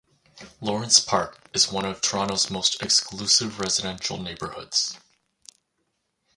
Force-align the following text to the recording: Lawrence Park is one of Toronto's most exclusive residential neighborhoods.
Lawrence 0.61 0.99
Park 0.99 1.47
is 1.53 1.71
one 1.71 1.85
of 1.85 2.01
Toronto's 2.01 2.49
most 2.49 2.81
exclusive 2.81 3.59
residential 3.59 4.17
neighborhoods. 4.17 4.97